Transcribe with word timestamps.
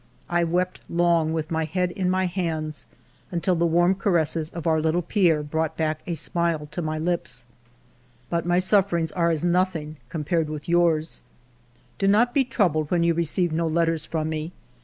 I 0.31 0.43
wept 0.43 0.81
long, 0.89 1.31
with 1.31 1.51
my 1.51 1.63
head 1.65 1.91
in 1.91 2.09
my 2.09 2.25
hands, 2.25 2.87
until 3.29 3.53
the 3.53 3.67
warm 3.67 3.93
caresses 3.93 4.49
of 4.49 4.65
our 4.65 4.81
little 4.81 5.03
Pierre 5.03 5.43
brought 5.43 5.77
back 5.77 6.01
a 6.07 6.15
smile 6.15 6.67
to 6.71 6.81
my 6.81 6.97
lips. 6.97 7.45
But 8.27 8.43
my 8.43 8.57
sufferings 8.57 9.11
are 9.11 9.29
as 9.29 9.43
nothing 9.43 9.97
compared 10.09 10.49
with 10.49 10.67
yours...." 10.67 11.21
Do 11.99 12.07
not 12.07 12.33
be 12.33 12.43
troubled 12.43 12.89
when 12.89 13.03
you 13.03 13.13
receive 13.13 13.51
no 13.53 13.67
letters 13.67 14.03
from 14.03 14.29
me. 14.29 14.53